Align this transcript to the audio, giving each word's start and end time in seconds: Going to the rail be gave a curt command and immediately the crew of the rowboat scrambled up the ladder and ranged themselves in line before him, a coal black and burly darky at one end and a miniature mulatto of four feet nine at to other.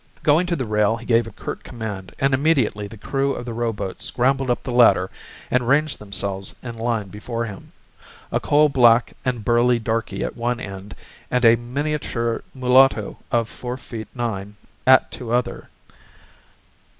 Going 0.23 0.47
to 0.47 0.55
the 0.55 0.65
rail 0.65 0.97
be 0.97 1.05
gave 1.05 1.27
a 1.27 1.31
curt 1.31 1.63
command 1.63 2.15
and 2.17 2.33
immediately 2.33 2.87
the 2.87 2.97
crew 2.97 3.35
of 3.35 3.45
the 3.45 3.53
rowboat 3.53 4.01
scrambled 4.01 4.49
up 4.49 4.63
the 4.63 4.71
ladder 4.71 5.11
and 5.51 5.67
ranged 5.67 5.99
themselves 5.99 6.55
in 6.63 6.75
line 6.79 7.09
before 7.09 7.45
him, 7.45 7.71
a 8.31 8.39
coal 8.39 8.67
black 8.67 9.13
and 9.23 9.45
burly 9.45 9.77
darky 9.77 10.23
at 10.23 10.35
one 10.35 10.59
end 10.59 10.95
and 11.29 11.45
a 11.45 11.55
miniature 11.55 12.41
mulatto 12.55 13.19
of 13.31 13.47
four 13.47 13.77
feet 13.77 14.07
nine 14.15 14.55
at 14.87 15.11
to 15.11 15.31
other. 15.31 15.69